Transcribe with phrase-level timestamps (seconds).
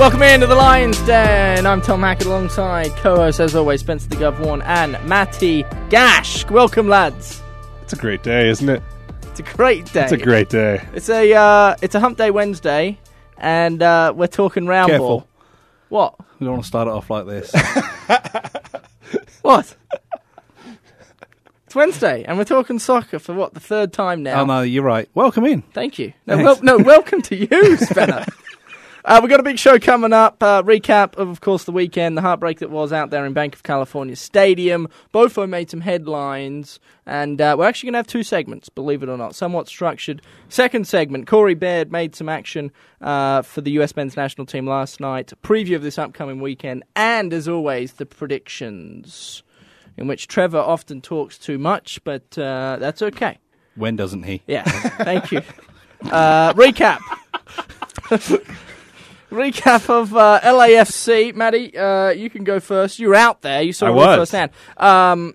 [0.00, 1.66] Welcome into the Lions Den.
[1.66, 6.50] I'm Tom Hackett alongside co-host, as always, Spencer the Gov One and Matty Gaschk.
[6.50, 7.42] Welcome, lads.
[7.82, 8.82] It's a great day, isn't it?
[9.24, 10.04] It's a great day.
[10.04, 10.82] It's a great day.
[10.94, 12.98] It's a uh, it's a Hump Day Wednesday,
[13.36, 15.06] and uh, we're talking round Careful.
[15.06, 15.28] ball.
[15.90, 16.14] What?
[16.38, 17.52] We don't want to start it off like this.
[19.42, 19.76] What?
[21.66, 24.40] it's Wednesday, and we're talking soccer for what the third time now.
[24.40, 25.10] oh no, you're right.
[25.14, 25.60] Welcome in.
[25.60, 26.14] Thank you.
[26.26, 28.24] No, wel- no welcome to you, Spencer.
[29.04, 30.42] Uh, we've got a big show coming up.
[30.42, 33.54] Uh, recap of, of course, the weekend, the heartbreak that was out there in Banc
[33.54, 34.88] of California Stadium.
[35.14, 39.08] Bofo made some headlines, and uh, we're actually going to have two segments, believe it
[39.08, 40.20] or not, somewhat structured.
[40.50, 45.00] Second segment, Corey Baird made some action uh, for the US men's national team last
[45.00, 45.32] night.
[45.42, 49.42] Preview of this upcoming weekend, and as always, the predictions,
[49.96, 53.38] in which Trevor often talks too much, but uh, that's okay.
[53.76, 54.42] When doesn't he?
[54.46, 55.42] Yeah, thank you.
[56.10, 56.98] Uh, recap.
[59.30, 61.34] recap of uh, LAFC.
[61.34, 62.98] Maddie, uh, you can go first.
[62.98, 63.62] You're out there.
[63.62, 64.16] You saw I it was.
[64.18, 64.50] firsthand.
[64.76, 65.34] Um,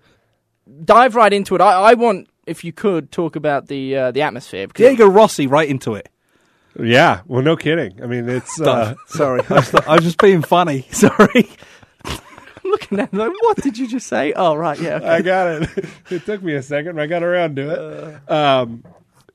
[0.84, 1.62] dive right into it.
[1.62, 4.68] I, I want, if you could, talk about the uh, the atmosphere.
[4.68, 6.10] Because Diego Rossi right into it.
[6.80, 8.02] Yeah, well, no kidding.
[8.04, 10.86] I mean, it's uh, Sorry, I was, I was just being funny.
[10.92, 11.50] Sorry.
[12.04, 14.34] I'm looking at it like, what did you just say?
[14.34, 14.96] Oh, right, yeah.
[14.96, 15.08] okay.
[15.08, 15.86] I got it.
[16.10, 18.32] it took me a second, but I got around to it.
[18.32, 18.84] Um,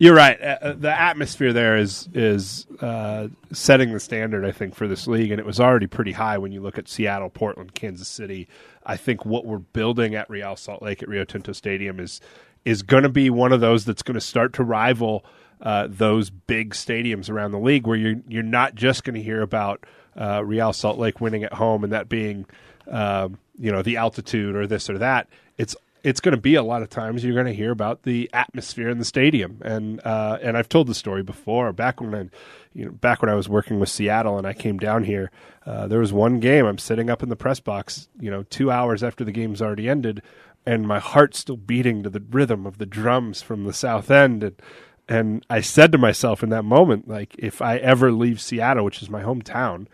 [0.00, 0.40] you're right.
[0.40, 5.30] Uh, the atmosphere there is is uh, setting the standard, I think, for this league,
[5.30, 8.48] and it was already pretty high when you look at Seattle, Portland, Kansas City.
[8.86, 12.22] I think what we're building at Real Salt Lake at Rio Tinto Stadium is
[12.64, 15.22] is going to be one of those that's going to start to rival
[15.60, 19.42] uh, those big stadiums around the league, where you're you're not just going to hear
[19.42, 19.84] about
[20.18, 22.46] uh, Real Salt Lake winning at home and that being
[22.88, 25.28] um, you know the altitude or this or that.
[25.58, 28.30] It's it's going to be a lot of times you're going to hear about the
[28.32, 31.72] atmosphere in the stadium, and uh, and I've told the story before.
[31.72, 32.28] Back when I,
[32.72, 35.30] you know, back when I was working with Seattle and I came down here,
[35.66, 36.66] uh, there was one game.
[36.66, 39.88] I'm sitting up in the press box, you know, two hours after the game's already
[39.88, 40.22] ended,
[40.66, 44.42] and my heart's still beating to the rhythm of the drums from the south end,
[44.42, 44.62] and
[45.10, 49.02] and I said to myself in that moment, like, if I ever leave Seattle, which
[49.02, 49.88] is my hometown,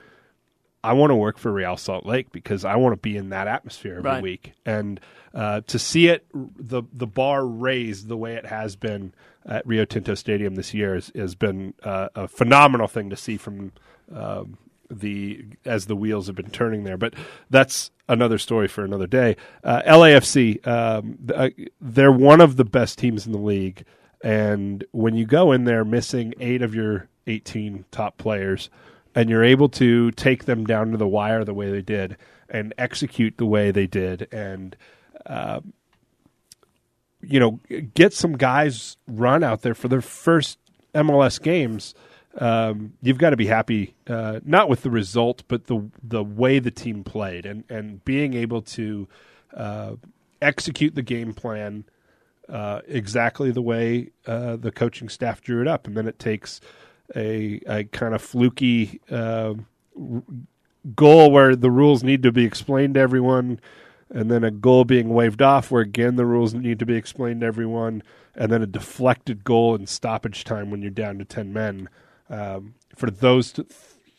[0.86, 3.48] I want to work for Real Salt Lake because I want to be in that
[3.48, 4.22] atmosphere every Right.
[4.22, 5.00] week, and
[5.34, 9.12] uh, to see it the the bar raised the way it has been
[9.44, 13.36] at Rio Tinto Stadium this year has, has been uh, a phenomenal thing to see
[13.36, 13.72] from
[14.14, 14.58] um,
[14.90, 16.96] the as the wheels have been turning there.
[16.96, 17.14] But
[17.50, 19.36] that's another story for another day.
[19.64, 21.48] Uh, LAFC, um, uh,
[21.80, 23.84] they're one of the best teams in the league,
[24.22, 28.70] and when you go in there missing eight of your eighteen top players
[29.16, 32.16] and you're able to take them down to the wire the way they did
[32.48, 34.76] and execute the way they did and
[35.24, 35.60] uh,
[37.22, 37.58] you know
[37.94, 40.58] get some guys run out there for their first
[40.94, 41.94] MLS games
[42.38, 46.60] um, you've got to be happy uh, not with the result but the the way
[46.60, 49.08] the team played and and being able to
[49.56, 49.92] uh,
[50.40, 51.84] execute the game plan
[52.48, 56.60] uh, exactly the way uh, the coaching staff drew it up, and then it takes
[57.14, 59.54] a, a kind of fluky uh,
[60.94, 63.60] goal where the rules need to be explained to everyone,
[64.10, 67.40] and then a goal being waved off where again the rules need to be explained
[67.40, 68.02] to everyone,
[68.34, 71.88] and then a deflected goal in stoppage time when you're down to ten men.
[72.28, 73.66] Um, for those t-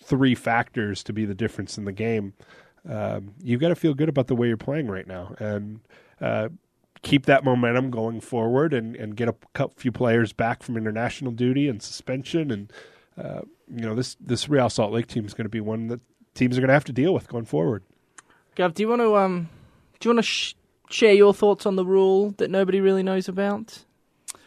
[0.04, 2.34] three factors to be the difference in the game,
[2.90, 5.80] um, you've got to feel good about the way you're playing right now, and
[6.22, 6.50] uh,
[7.08, 11.70] keep that momentum going forward and, and get a few players back from international duty
[11.70, 12.52] and suspension.
[12.52, 12.74] And,
[13.18, 13.42] uh,
[13.74, 16.02] you know, this, this Real Salt Lake team is going to be one that
[16.34, 17.84] teams are going to have to deal with going forward.
[18.56, 19.50] Gav, do you want to um,
[20.00, 20.56] do you want to sh-
[20.90, 23.86] share your thoughts on the rule that nobody really knows about?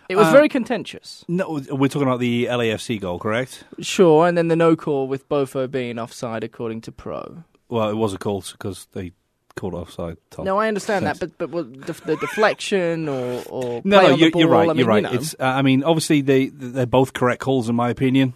[0.09, 1.25] It was Uh, very contentious.
[1.29, 3.63] No, we're talking about the LAFC goal, correct?
[3.79, 7.45] Sure, and then the no call with Bofo being offside according to Pro.
[7.69, 9.13] Well, it was a call because they
[9.55, 10.17] called offside.
[10.31, 10.45] Tom.
[10.45, 14.31] No, I understand that, but but what, the, the deflection or or No, no, you're,
[14.35, 14.69] you're right.
[14.69, 15.03] I mean, you're right.
[15.05, 15.13] you know.
[15.13, 15.35] It's.
[15.39, 18.35] Uh, I mean, obviously they they're both correct calls in my opinion,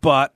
[0.00, 0.34] but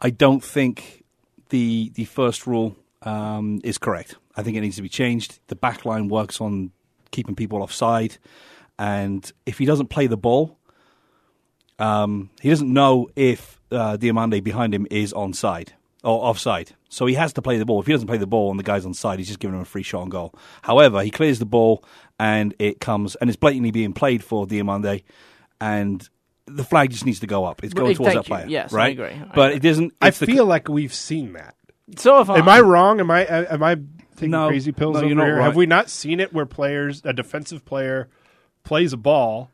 [0.00, 1.04] I don't think
[1.50, 4.16] the the first rule um, is correct.
[4.36, 5.40] I think it needs to be changed.
[5.48, 6.70] The back line works on
[7.10, 8.18] keeping people offside,
[8.78, 10.58] and if he doesn't play the ball,
[11.78, 15.70] um, he doesn't know if uh, Diomande behind him is onside
[16.02, 16.72] or offside.
[16.88, 17.80] So he has to play the ball.
[17.80, 19.66] If he doesn't play the ball and the guy's onside, he's just giving him a
[19.66, 20.34] free shot on goal.
[20.62, 21.84] However, he clears the ball
[22.18, 25.02] and it comes and it's blatantly being played for Diomande,
[25.60, 26.08] and
[26.46, 27.62] the flag just needs to go up.
[27.62, 28.36] It's going towards thank that you.
[28.36, 28.46] player.
[28.48, 28.92] Yes, I right?
[28.92, 29.06] agree.
[29.22, 29.56] I But agree.
[29.56, 29.92] it doesn't.
[30.00, 31.54] I it's the- feel like we've seen that.
[31.96, 32.98] so have Am I wrong?
[33.00, 33.76] Am I uh, am I
[34.16, 34.48] taking No.
[34.48, 35.36] crazy pills No, over here?
[35.36, 35.44] right.
[35.44, 38.08] Have we not seen it where players, a defensive player,
[38.64, 39.50] plays a ball,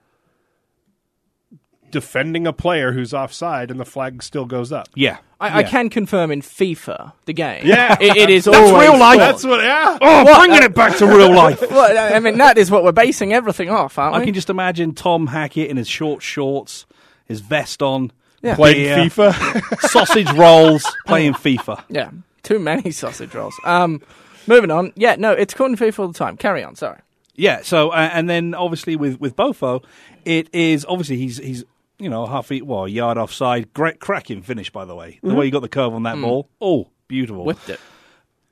[2.01, 4.89] defending a player who's offside, and the flag still goes up.
[4.95, 5.17] Yeah.
[5.41, 5.69] I, I Yeah.
[5.69, 7.63] can confirm in FIFA, the game.
[7.65, 7.97] Yeah.
[7.99, 9.19] it, it is That's always real life.
[9.19, 9.65] That's what.
[9.65, 9.97] Yeah.
[10.01, 11.63] Oh, bringing it back to real life.
[11.71, 14.95] Well, I mean, that is what we're basing everything off, aren't I can just imagine
[14.95, 16.85] Tom Hackett in his short shorts,
[17.25, 18.57] his vest on, Yeah.
[18.57, 19.81] Playing beer, FIFA.
[19.89, 21.83] sausage rolls, playing FIFA.
[21.89, 22.11] Yeah,
[22.43, 23.55] too many sausage rolls.
[23.65, 24.03] Um,
[24.47, 24.93] moving on.
[24.97, 26.37] Yeah, no, it's called in FIFA all the time.
[26.37, 26.77] Carry on.
[26.77, 26.99] Sorry.
[27.35, 27.61] Yeah.
[27.63, 29.83] So uh, and then obviously with with Bofo,
[30.25, 31.65] it is obviously he's he's
[31.99, 33.73] you know half feet well a yard offside.
[33.73, 35.19] Great cracking finish by the way.
[35.23, 36.49] The way you got the curve on that ball.
[36.61, 37.45] Oh, beautiful.
[37.45, 37.81] Whipped it.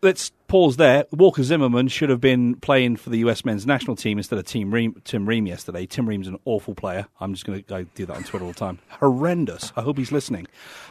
[0.03, 1.07] Let's pause there.
[1.13, 4.73] Walker Zimmerman should have been playing for the US men's national team instead of Team
[4.73, 5.87] Ream, Tim Ream yesterday.
[5.87, 7.07] Tim Ream's an awful player.
[7.21, 8.81] I'm just going to go do that on Twitter all the time.
[8.89, 9.73] Horrendous.
[9.77, 10.47] I hope he's listening.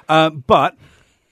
[0.10, 0.76] Uh, but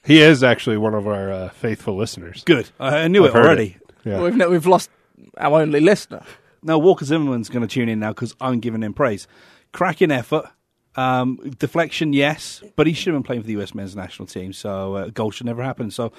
[0.04, 2.44] he is actually one of our uh, faithful listeners.
[2.44, 2.70] good.
[2.78, 3.76] I I knew I've it already.
[3.80, 3.92] it.
[4.04, 4.22] Yeah.
[4.22, 4.88] We've no, we've lost
[5.36, 6.22] our only listener.
[6.62, 9.26] No, Walker Zimmerman's going to tune in now because I'm giving him praise.
[9.72, 10.44] Cracking effort.
[10.94, 14.52] Um, deflection, yes, but he should have been playing for the US men's national team,
[14.52, 15.90] so uh, goal should never happen.
[15.90, 16.12] So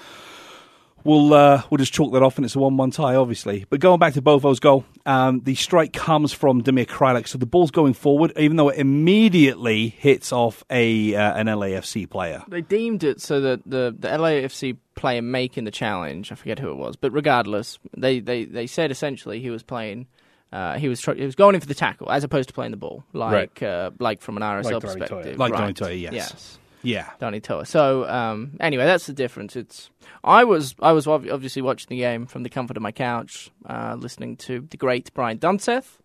[1.04, 3.66] we'll uh, we'll just chalk that off, and it's a one-one tie, obviously.
[3.68, 7.46] But going back to Bofo's goal, um, the strike comes from Damir Kreilach, so the
[7.46, 12.42] ball's going forward, even though it immediately hits off a uh, an LAFC player.
[12.48, 16.70] They deemed it so that the, the LAFC player making the challenge, I forget who
[16.70, 20.06] it was, but regardless, they, they, they said essentially he was playing.
[20.54, 22.70] Uh, he was tr- he was going in for the tackle as opposed to playing
[22.70, 25.74] the ball, like uh, like from an RSL Like perspective, Like right.
[25.74, 26.12] Donny Toia, yes.
[26.14, 26.58] yes.
[26.82, 27.66] Yeah, Donny Toia.
[27.66, 29.56] So um, anyway, that's the difference.
[29.56, 29.90] It's
[30.22, 33.96] I was I was obviously watching the game from the comfort of my couch, uh,
[33.98, 35.98] listening to the great Brian Dunseth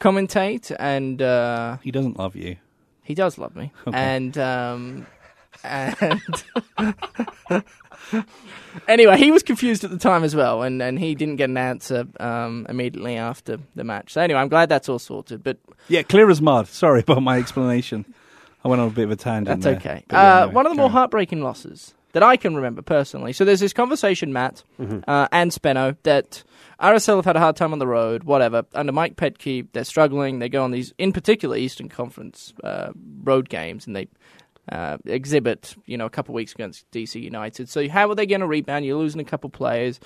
[0.00, 2.56] commentate, and uh, he doesn't love you.
[3.04, 3.72] he does love me.
[3.86, 3.96] Okay.
[3.96, 5.06] And um,
[5.64, 6.20] and
[8.88, 11.56] anyway, he was confused at the time as well, and, and he didn't get an
[11.56, 14.12] answer um, immediately after the match.
[14.12, 15.42] So anyway, I'm glad that's all sorted.
[15.42, 15.58] But
[15.88, 16.68] Yeah, clear as mud.
[16.68, 18.04] Sorry about my explanation.
[18.64, 19.62] I went on a bit of a tangent.
[19.62, 19.76] That's there.
[19.92, 20.04] okay.
[20.08, 20.92] But yeah, Uh, anyway, one of the more on.
[20.92, 23.32] heartbreaking losses that I can remember personally.
[23.32, 24.64] So there's this conversation, Matt
[25.06, 26.42] uh, and Spenno, that
[26.80, 28.64] RSL have had a hard time on the road, whatever.
[28.74, 30.40] Under Mike Petke, they're struggling.
[30.40, 32.90] They go on these, in particular, Eastern Conference uh,
[33.22, 34.08] road games, and they
[34.70, 37.68] uh, exhibit, you know, a couple of weeks against DC United.
[37.68, 38.84] So how are they going to rebound?
[38.84, 40.00] You're losing a couple players.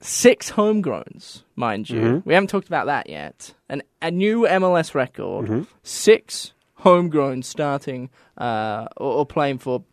[0.00, 2.22] Six homegrowns, mind you.
[2.24, 3.54] We haven't talked about that yet.
[3.68, 5.46] And a new MLS record.
[5.84, 9.84] Six homegrown starting uh, or, or playing for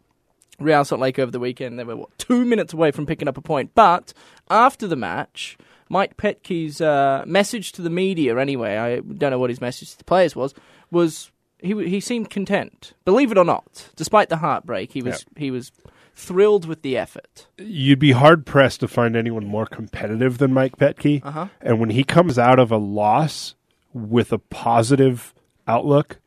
[0.59, 1.77] Real Salt Lake over the weekend.
[1.77, 3.71] They were what, two minutes away from picking up a point.
[3.75, 4.13] But
[4.49, 5.57] after the match,
[5.89, 9.97] Mike Petke's uh, message to the media, anyway, I don't know what his message to
[9.99, 10.53] the players was,
[10.91, 12.93] was he he seemed content.
[13.05, 15.71] Believe it or not, despite the heartbreak, he was he was
[16.15, 17.47] thrilled with the effort.
[17.57, 21.23] You'd be hard pressed to find anyone more competitive than Mike Petke.
[21.23, 21.47] Uh-huh.
[21.61, 23.55] And when he comes out of a loss
[23.93, 25.33] with a positive
[25.67, 26.19] outlook,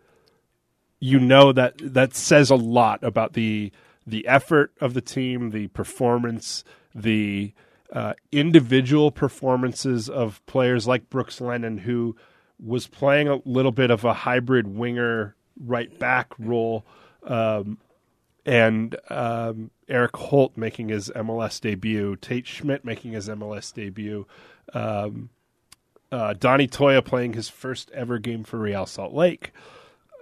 [0.98, 3.72] you know that that says a lot about the
[4.06, 6.64] the effort of the team, the performance,
[6.94, 7.52] the
[7.92, 12.16] uh, individual performances of players like Brooks Lennon, who
[12.60, 15.34] was playing a little bit of a hybrid winger
[15.64, 16.84] right back role,
[17.24, 17.78] um,
[18.44, 24.26] and um, Erik Holt making his MLS debut, Tate Schmitt making his MLS debut.
[24.74, 25.30] Um,
[26.10, 29.52] uh, Donnie Toia playing his first ever game for Real Salt Lake.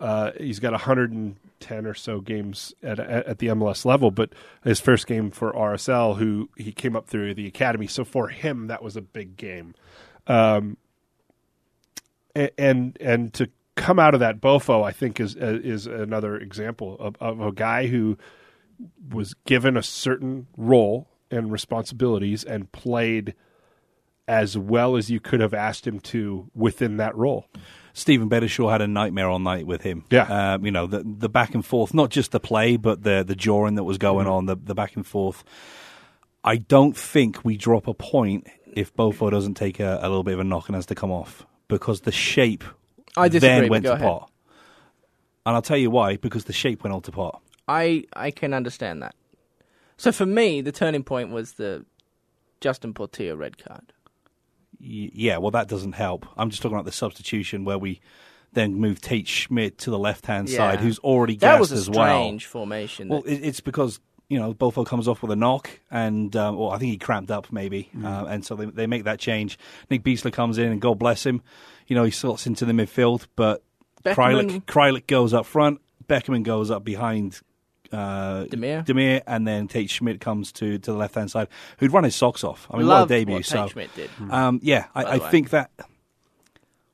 [0.00, 4.32] Uh, he's got 110 or so games at, at the MLS level, but
[4.64, 7.86] his first game for RSL, who he came up through the academy.
[7.86, 9.74] So for him, that was a big game.
[10.26, 10.78] Um,
[12.34, 16.96] and and to come out of that, Bofo, I think is uh, is another example
[16.98, 18.18] of, of a guy who
[19.10, 23.34] was given a certain role and responsibilities and played
[24.26, 27.46] as well as you could have asked him to within that role.
[27.92, 30.04] Steven Beitashour had a nightmare all night with him.
[30.10, 30.54] Yeah.
[30.54, 33.34] um, you know the the back and forth, not just the play, but the the
[33.34, 34.32] jawing that was going Mm-hmm.
[34.34, 35.42] on, the the back and forth.
[36.42, 40.34] I don't think we drop a point if Bofo doesn't take a, a little bit
[40.34, 42.64] of a knock and has to come off because the shape
[43.16, 44.06] I disagree, then went to ahead.
[44.06, 44.30] pot.
[45.46, 47.40] And I'll tell you why, because the shape went all to pot.
[47.66, 49.14] I I can understand that.
[49.96, 51.84] So for me, the turning point was the
[52.60, 53.92] Justin Portillo red card.
[54.80, 56.26] Y- yeah, well, that doesn't help.
[56.36, 58.00] I'm just talking about the substitution where we
[58.52, 60.56] then move Tate Schmitt to the left hand Yeah.
[60.56, 62.22] side, who's already That gassed was a as well.
[62.22, 63.08] strange formation.
[63.08, 64.00] Well, that- it's because
[64.30, 67.30] you know Bofo comes off with a knock, and um, well, I think he cramped
[67.30, 69.58] up maybe, uh, and so they they make that change.
[69.90, 71.42] Nick Besler comes in, and God bless him,
[71.88, 73.62] you know he slots into the midfield, but
[74.04, 77.40] Kreilach Kreilach goes up front, Beckerman goes up behind.
[77.92, 78.86] Uh, Damir.
[78.86, 82.14] Damir, and then Tate Schmitt comes to, to the left hand side, who'd run his
[82.14, 82.68] socks off.
[82.70, 83.34] I mean, Loved what a debut!
[83.34, 84.10] what so, did.
[84.30, 85.72] um, yeah, I, I think that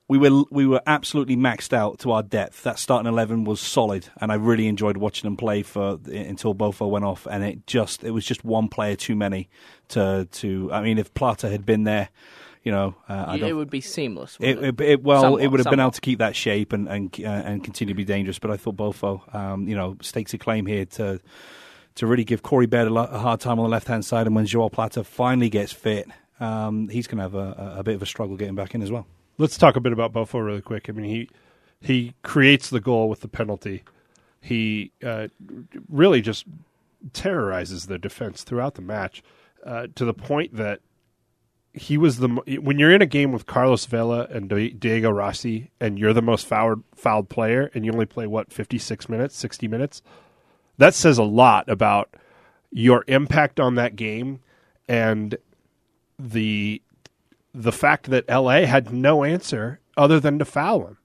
[0.08, 2.62] we were we were absolutely maxed out to our depth.
[2.62, 6.88] That starting eleven was solid, and I really enjoyed watching them play for until Bofo
[6.88, 7.26] went off.
[7.30, 9.48] And it just it was just one player too many
[9.88, 10.70] to to.
[10.72, 12.08] I mean, if Plata had been there,
[12.62, 14.36] you know, uh, it would be seamless.
[14.40, 15.82] It, it, it- well, Somewhat, it would have been somewhat.
[15.84, 18.38] able to keep that shape and and uh, and continue to be dangerous.
[18.38, 21.20] But I thought Bofo, um, you know, stakes a claim here to
[21.96, 24.26] to really give Corey Baird a, lo- a hard time on the left hand side.
[24.26, 26.06] And when Joao Plata finally gets fit,
[26.38, 28.92] um, he's going to have a- a bit of a struggle getting back in as
[28.92, 29.06] well.
[29.38, 30.88] Let's talk a bit about Bofo really quick.
[30.88, 31.28] I mean, he
[31.80, 33.82] he creates the goal with the penalty.
[34.40, 35.28] He uh,
[35.88, 36.44] really just
[37.12, 39.22] terrorizes the defense throughout the match
[39.64, 40.80] uh, to the point that
[41.76, 42.28] he was the
[42.62, 46.46] when you're in a game with Carlos Vela and Diego Rossi and you're the most
[46.46, 50.00] fouled fouled player and you only play what 56 minutes, 60 minutes.
[50.78, 52.14] That says a lot about
[52.70, 54.40] your impact on that game
[54.88, 55.36] and
[56.18, 56.80] the
[57.56, 60.98] the fact that LA had no answer other than to foul him.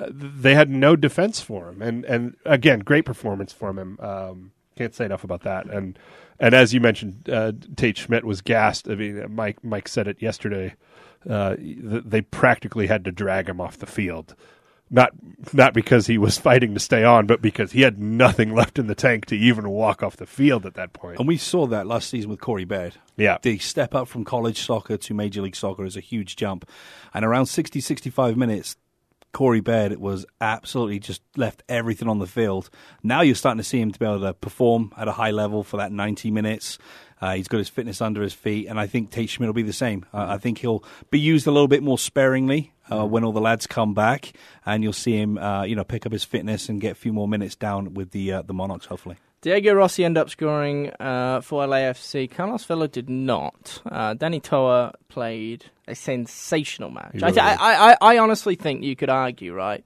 [0.00, 3.98] Uh, they had no defense for him, and and again, great performance from him.
[4.00, 5.66] Um, can't say enough about that.
[5.68, 5.98] And
[6.40, 8.88] and as you mentioned, uh, Tate Schmitt was gassed.
[8.88, 10.74] I mean, Mike Mike said it yesterday.
[11.28, 14.36] Uh, they practically had to drag him off the field,
[14.90, 15.12] not
[15.52, 18.86] not because he was fighting to stay on, but because he had nothing left in
[18.86, 21.18] the tank to even walk off the field at that point.
[21.18, 22.94] And we saw that last season with Corey Baird.
[23.16, 26.68] Yeah, The step up from college soccer to Major League Soccer is a huge jump.
[27.12, 28.76] And around 60, 65 minutes,
[29.32, 32.70] Corey Baird was absolutely just left everything on the field.
[33.02, 35.62] Now you're starting to see him to be able to perform at a high level
[35.62, 36.78] for that 90 minutes.
[37.20, 39.62] Uh, he's got his fitness under his feet, and I think Tate Schmitt will be
[39.62, 40.04] the same.
[40.12, 43.40] Uh, I think he'll be used a little bit more sparingly uh, when all the
[43.40, 44.32] lads come back,
[44.64, 47.12] and you'll see him, uh, you know, pick up his fitness and get a few
[47.12, 49.16] more minutes down with the uh, the Monarchs, hopefully.
[49.40, 52.28] Diego Rossi ended up scoring uh, for LAFC.
[52.28, 53.80] Carlos Vela did not.
[53.86, 57.12] Uh, Danny Toia played a sensational match.
[57.14, 59.84] He I, th- I, I, I honestly think you could argue, right?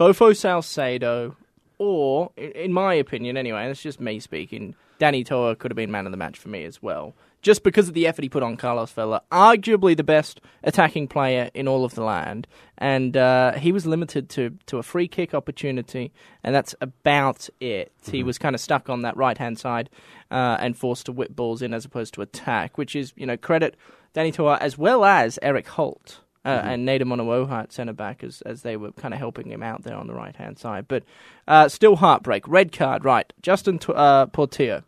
[0.00, 1.36] Bofo Saucedo,
[1.76, 5.76] or, in, in my opinion anyway, and it's just me speaking, Danny Toia could have
[5.76, 7.14] been man of the match for me as well.
[7.42, 11.50] Just because of the effort he put on Carlos Vela, arguably the best attacking player
[11.54, 12.48] in all of the land,
[12.78, 16.12] and uh, he was limited to, to a free kick opportunity,
[16.42, 17.92] and that's about it.
[18.10, 19.90] He was kind of stuck on that right hand side
[20.30, 23.36] uh, and forced to whip balls in as opposed to attack, which is you know
[23.36, 23.76] credit
[24.12, 26.20] Danny Toia as well as Erik Holt.
[26.46, 29.62] Uh, And Nedum Onuoha at centre back as, as they were kind of helping him
[29.62, 30.86] out there on the right hand side.
[30.88, 31.02] But
[31.48, 32.46] uh, still heartbreak.
[32.46, 33.32] Red card, right.
[33.42, 34.82] Justin T- uh, Portillo.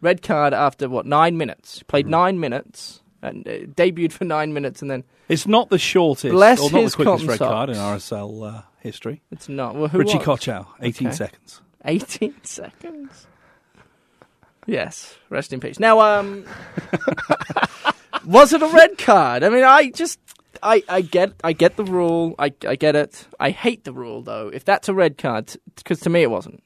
[0.00, 1.82] Red card after what, nine minutes?
[1.84, 6.32] Played nine minutes and uh, debuted for nine minutes and then It's not the shortest
[6.32, 7.76] Bless or not his the quickest red card in.
[7.76, 9.22] RSL uh, history.
[9.30, 9.74] it's not.
[9.76, 10.26] Well, who Richie was?
[10.26, 11.16] Kochow, 18 Okay.
[11.16, 11.60] seconds.
[11.84, 13.26] 18 seconds.
[14.66, 15.80] Yes, rest in peace.
[15.80, 16.44] Now, um,
[18.24, 19.42] was it a red card?
[19.42, 20.18] I mean, I just,
[20.62, 22.34] I, I get, I get the rule.
[22.38, 23.26] I, I get it.
[23.38, 24.48] I hate the rule though.
[24.48, 26.62] If that's a red card, because to me it wasn't.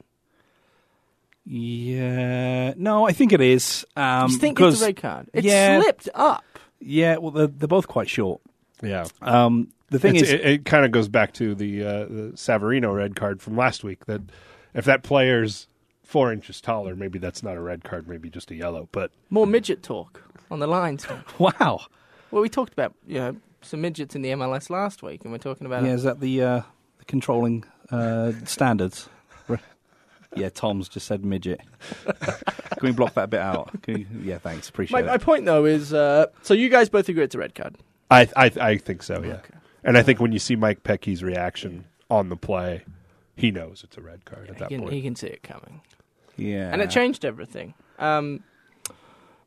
[1.45, 3.87] Yeah, no, I think it is.
[3.97, 5.31] Um, I just think it's a red card.
[5.33, 5.81] It yeah.
[5.81, 6.45] slipped up.
[6.81, 8.41] Yeah, well, they're, they're both quite short.
[8.83, 9.07] yeah.
[9.23, 12.33] Um, the thing It's- is, it, it kind of goes back to the, uh, the
[12.35, 14.07] Savarino red card from last week.
[14.07, 14.23] That
[14.75, 15.69] if that player's
[16.03, 18.89] four inches taller, maybe that's not a red card, maybe just a yellow.
[18.91, 21.07] But More midget talk on the lines.
[21.39, 21.81] wow.
[22.33, 25.39] well, we talked about you know some midgets in the MLS last week, and we're
[25.39, 26.63] talking about Yeah, is that the, uh,
[26.99, 29.09] the controlling uh, standards?
[30.35, 31.61] Yeah, Tom's just said midget.
[32.07, 33.71] Can we block that bit out?
[33.83, 34.69] Can you, yeah, thanks.
[34.69, 37.55] Appreciate My, my point though is, uh, so you guys both agree it's a red
[37.55, 37.77] card.
[38.11, 39.23] I I, I think so.
[39.23, 39.35] Yeah.
[39.35, 39.55] Okay.
[39.83, 42.83] And I think when you see Mike Petke's reaction on the play,
[43.35, 44.93] he knows it's a red card at He that can, point.
[44.93, 45.81] he can see it coming.
[46.37, 46.71] Yeah.
[46.71, 47.73] and it changed everything.
[47.99, 48.43] Um,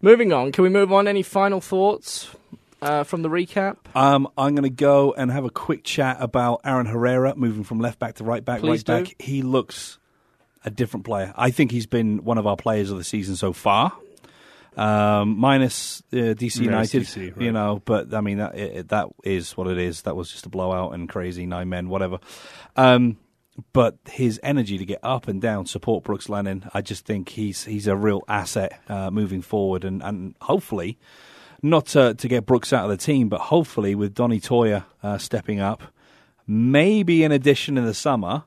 [0.01, 1.07] moving on, can we move on?
[1.07, 2.31] Any final thoughts
[2.81, 3.77] uh, from the recap?
[3.95, 7.79] Um, I'm going to go and have a quick chat about Aaron Herrera moving from
[7.79, 8.61] left back to right back.
[8.61, 9.09] Please right do.
[9.09, 9.21] back.
[9.21, 9.99] He looks
[10.65, 11.33] a different player.
[11.35, 13.93] I think he's been one of our players of the season so far.
[14.77, 19.07] Um, minus uh, DC Minus United, DC, you know, but I mean that it, that
[19.23, 20.03] is what it is.
[20.03, 22.19] That was just a blowout and crazy nine men, whatever.
[22.77, 23.17] Um,
[23.73, 27.65] but his energy to get up and down, support Brooks Lennon, I just think he's
[27.65, 30.97] he's a real asset uh, moving forward, and and hopefully
[31.61, 35.17] not to, to get Brooks out of the team, but hopefully with Donny Toia uh,
[35.17, 35.83] stepping up,
[36.47, 38.43] maybe in addition in the summer,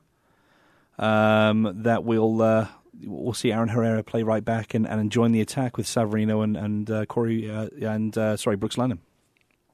[0.97, 2.67] um, that we'll uh,
[3.05, 6.55] we'll see Aaron Herrera play right back and, and join the attack with Savarino and
[6.55, 8.99] and uh, Corey uh, and uh, sorry Brooks Lennon.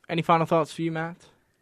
[0.08, 1.18] Any final thoughts for you, Matt?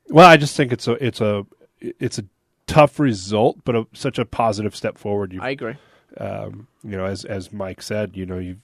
[0.09, 1.45] Well, I just think it's a it's a
[1.79, 2.25] it's a
[2.65, 5.33] tough result, but a, such a positive step forward.
[5.33, 5.75] You I agree.
[6.17, 8.57] um, you know, as as Mike said, you know, you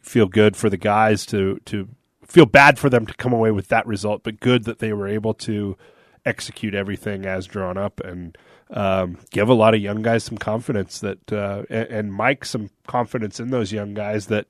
[0.00, 1.88] feel good for the guys to to
[2.28, 5.08] feel bad for them to come away with that result, but good that they were
[5.08, 5.76] able to
[6.24, 8.36] execute everything as drawn up and
[8.70, 12.70] um, give a lot of young guys some confidence that uh, and, and Mike some
[12.86, 14.46] confidence in those young guys that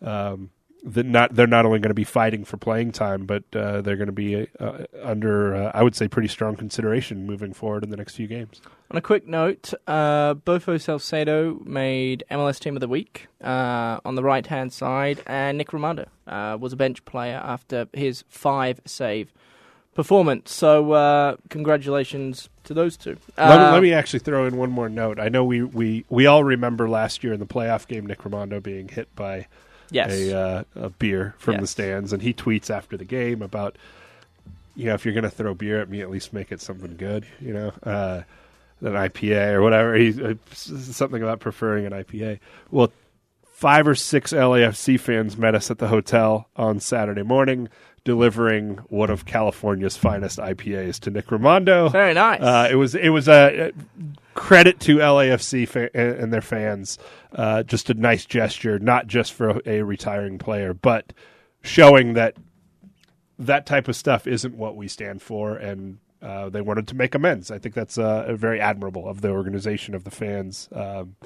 [0.00, 0.50] um,
[0.84, 3.96] that not they're not only going to be fighting for playing time, but uh, they're
[3.96, 7.90] going to be uh, under uh, I would say pretty strong consideration moving forward in
[7.90, 8.60] the next few games.
[8.90, 14.14] On a quick note, uh, Bofo Saucedo made MLS Team of the Week uh, on
[14.14, 18.80] the right hand side, and Nick Rimando uh, was a bench player after his five
[18.86, 19.32] save
[19.94, 20.52] performance.
[20.54, 23.18] So, uh, congratulations to those two.
[23.36, 25.18] let, me, let me actually throw in one more note.
[25.18, 28.62] I know we, we, we all remember last year in the playoff game, Nick Rimando
[28.62, 29.48] being hit by
[29.90, 30.10] yes.
[30.12, 33.76] a, uh, a beer from the stands, and he tweets after the game about,
[34.76, 36.96] you know, if you're going to throw beer at me, at least make it something
[36.96, 38.22] good, you know, uh,
[38.80, 39.94] an IPA or whatever.
[39.94, 42.38] He uh, something about preferring an IPA.
[42.70, 42.92] Well,
[43.58, 47.68] five or six LAFC fans met us at the hotel on Saturday morning,
[48.04, 51.90] delivering one of California's finest IPAs to Nick Rimando.
[51.90, 52.40] Very nice.
[52.40, 53.72] Uh, it was it was a
[54.38, 56.98] credit to LAFC fa- and their fans.
[57.32, 61.12] Uh, just a nice gesture, not just for a retiring player, but
[61.62, 62.36] showing that
[63.38, 67.14] that type of stuff isn't what we stand for, and uh, they wanted to make
[67.14, 67.50] amends.
[67.50, 71.16] I think that's uh, very admirable of the organization, of the fans, um,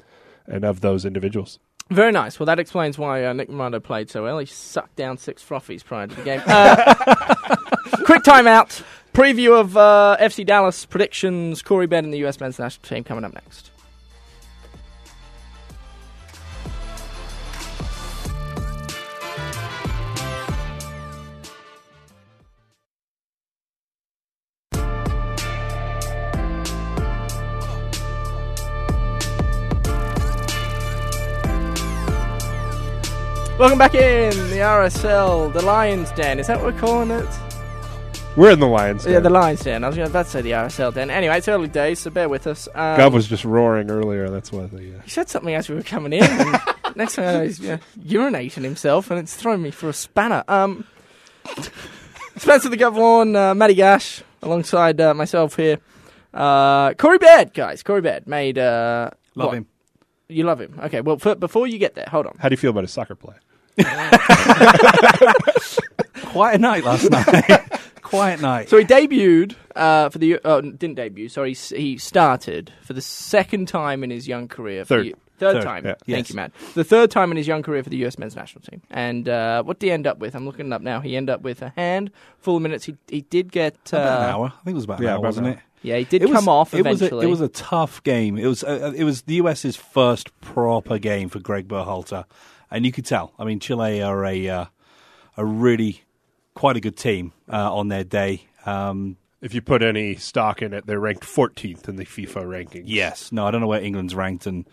[0.45, 1.59] and of those individuals.
[1.89, 2.39] Very nice.
[2.39, 4.39] Well, that explains why uh, Nick Rimando played so well.
[4.39, 6.41] He sucked down six frothies prior to the game.
[8.05, 8.83] Quick timeout.
[9.13, 11.61] Preview of uh, FC Dallas predictions.
[11.61, 13.71] Corey Baird and the US men's national team coming up next.
[33.59, 36.39] Welcome back in the RSL, the Lions Den.
[36.39, 37.42] Is that what we're calling it?
[38.35, 39.03] We're in the Lions.
[39.03, 39.13] Den.
[39.13, 39.83] Yeah, the Lions Den.
[39.83, 41.11] I was about to say the RSL Den.
[41.11, 42.67] Anyway, it's early days, so bear with us.
[42.73, 44.27] Um, Gov was just roaring earlier.
[44.31, 44.97] That's why the.
[44.97, 46.23] Uh, He said something as we were coming in.
[46.23, 46.57] And
[46.95, 50.43] next thing I know, he's yeah, urinating himself, and it's thrown me for a spanner.
[50.47, 50.85] Um,
[52.37, 55.77] Spencer the Governor, uh, Matty Gaschk, alongside uh, myself here.
[56.33, 57.83] Uh, Corey Baird, guys.
[57.83, 58.57] Corey Baird made.
[58.57, 59.57] Uh, Love what?
[59.57, 59.67] him.
[60.27, 60.79] You love him.
[60.85, 62.35] Okay, well, for, before you get there, hold on.
[62.39, 63.35] how do you feel about his soccer play?
[66.23, 67.61] Quite a night last night.
[68.13, 68.69] Quiet night.
[68.69, 70.39] So he debuted uh, for the.
[70.45, 71.29] Oh, didn't debut.
[71.29, 74.85] Sorry, he, he started for the second time in his young career.
[74.85, 75.05] For Third.
[75.05, 75.85] the, third, Third, time.
[75.85, 75.95] yeah.
[76.05, 76.29] Thank Yes.
[76.29, 76.51] you, Matt.
[76.75, 78.17] The third time in his young career for the U.S.
[78.19, 78.81] men's national team.
[78.89, 80.35] And uh, what did he end up with?
[80.35, 80.99] I'm looking it up now.
[81.01, 82.85] He ended up with a hand full of minutes.
[82.85, 83.75] He he did get.
[83.93, 84.45] Uh, about an hour.
[84.47, 85.59] I think it was about an yeah, hour, about wasn't it?
[85.81, 88.37] Yeah, he did it come was, off it was, a, it was a tough game.
[88.37, 92.23] It was uh, it was the US's first proper game for Greg Berhalter,
[92.71, 93.33] and you could tell.
[93.37, 94.65] I mean, Chile are a uh,
[95.35, 96.03] a really
[96.53, 98.45] quite a good team uh, on their day.
[98.65, 102.83] Um, If you put any stock in it, they're ranked 14th in the FIFA rankings.
[102.85, 104.65] yes, no, I don't know where England's ranked, and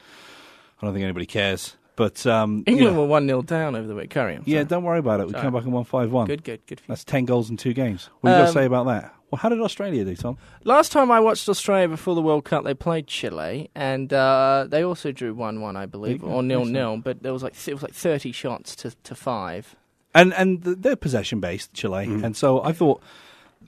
[0.81, 1.77] I don't think anybody cares.
[1.97, 4.09] But um, you England know, were 1 0 down over the week.
[4.11, 4.43] Carry on.
[4.47, 5.27] yeah, don't worry about it.
[5.27, 5.43] We Sorry.
[5.43, 6.27] come back and won five one.
[6.29, 6.81] Good, good, good.
[6.81, 6.88] For you.
[6.88, 8.09] That's ten goals in two games.
[8.21, 9.14] What do you got Um, to say about that?
[9.31, 10.38] Well, how did Australia do, Tom?
[10.64, 14.83] Last time I watched Australia before the World Cup, they played Chile, and uh, they
[14.83, 16.49] also drew one-one, I believe, There or Excellent.
[16.49, 16.97] nil-nil.
[17.05, 19.77] But there was like it was like thirty shots to, to five.
[20.14, 22.25] And and they're possession based Chile, Mm.
[22.25, 23.01] and so I thought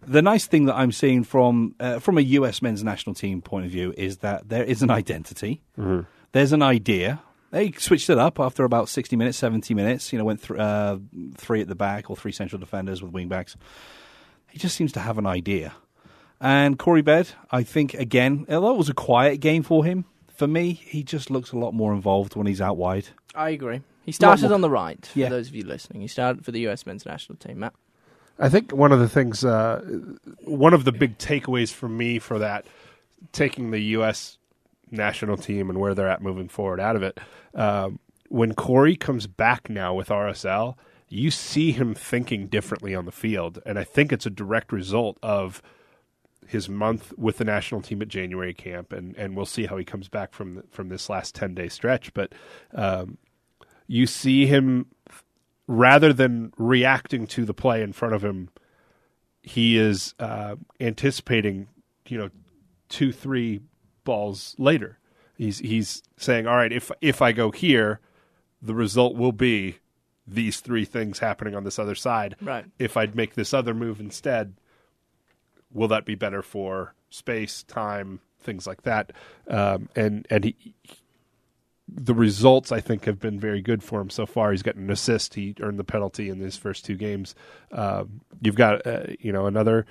[0.06, 3.66] the nice thing that I'm seeing from uh, from a US men's national team point
[3.66, 5.60] of view is that there is an identity.
[5.78, 6.06] Mhm.
[6.32, 7.20] There's an idea.
[7.52, 10.12] They switched it up after about 60 minutes, 70 minutes.
[10.12, 10.96] You know, went th- uh,
[11.36, 13.56] three at the back or three central defenders with wing backs.
[14.48, 15.74] He just seems to have an idea.
[16.40, 20.46] And Corey Baird, I think again, although it was a quiet game for him, for
[20.48, 23.08] me, he just looks a lot more involved when he's out wide.
[23.34, 23.82] I agree.
[24.04, 25.04] He started more- on the right.
[25.06, 25.28] For Yeah.
[25.28, 26.86] those of you listening, he started for the U.S.
[26.86, 27.60] men's national team.
[27.60, 27.74] Matt.
[28.38, 29.80] I think one of the things, uh,
[30.44, 32.66] one of the big takeaways for me for that,
[33.32, 34.38] taking the U.S.
[34.90, 37.20] national team and where they're at moving forward out of it,
[37.54, 40.76] um, when Corey comes back now with RSL,
[41.08, 43.60] you see him thinking differently on the field.
[43.66, 45.62] And I think it's a direct result of
[46.46, 49.84] his month with the national team at January camp, and, and we'll see how he
[49.84, 52.12] comes back from from this last ten day stretch.
[52.14, 52.32] But
[52.74, 53.18] um,
[53.86, 54.86] you see him
[55.66, 58.50] rather than reacting to the play in front of him,
[59.42, 61.68] he is uh, anticipating,
[62.06, 62.30] you know,
[62.88, 63.60] two, three
[64.04, 64.98] balls later.
[65.36, 68.00] He's he's saying, "All right, if if I go here,
[68.60, 69.78] the result will be
[70.26, 72.36] these three things happening on this other side.
[72.40, 72.64] Right.
[72.78, 74.54] If I'd make this other move instead,
[75.72, 79.12] will that be better for space, time, things like that?"
[79.48, 80.74] Um, and and he,
[81.94, 84.50] the results I think have been very good for him so far.
[84.50, 85.34] He's got an assist.
[85.34, 87.34] He earned the penalty in his first two games.
[87.70, 89.86] Um, you've got uh, you know another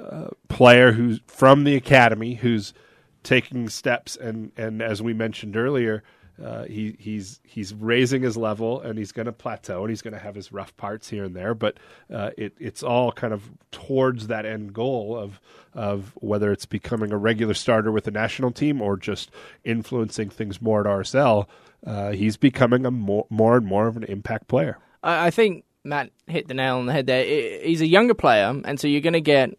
[0.00, 2.74] uh, player who's from the academy who's
[3.22, 6.02] taking steps and and as we mentioned earlier.
[6.42, 10.14] Uh, he he's he's raising his level and he's going to plateau and he's going
[10.14, 11.78] to have his rough parts here and there, but
[12.12, 15.40] uh, it it's all kind of towards that end goal of
[15.74, 19.30] of whether it's becoming a regular starter with the national team or just
[19.64, 21.46] influencing things more at RSL.
[21.86, 24.78] Uh, he's becoming a more more and more of an impact player.
[25.04, 27.62] I, I think Matt hit the nail on the head there.
[27.62, 29.56] He's a younger player, and so you're going to get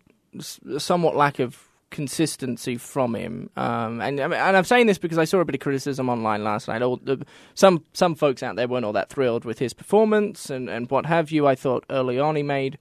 [0.77, 3.49] somewhat lack of consistency from him.
[3.55, 6.67] Um, and and I'm saying this because I saw a bit of criticism online last
[6.67, 6.81] night.
[6.81, 10.69] All, the, some some folks out there weren't all that thrilled with his performance and,
[10.69, 11.47] and what have you.
[11.47, 12.77] I thought early on he made.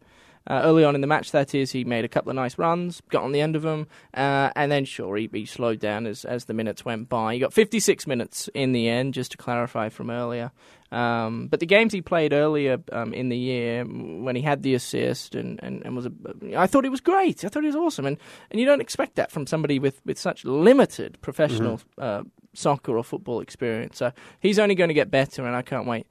[0.46, 3.00] Uh, early on in the match, that is, he made a couple of nice runs,
[3.08, 6.26] got on the end of them, uh, and then sure he, he slowed down as
[6.26, 7.32] as the minutes went by.
[7.32, 10.52] He got 56 minutes in the end, just to clarify from earlier.
[10.94, 14.74] Um, but the games he played earlier um, in the year, when he had the
[14.74, 16.12] assist and, and, and was, a,
[16.56, 17.44] I thought it was great.
[17.44, 18.16] I thought he was awesome, and,
[18.50, 23.02] and you don't expect that from somebody with, with such limited professional uh, soccer or
[23.02, 23.98] football experience.
[23.98, 26.06] So he's only going to get better, and I can't wait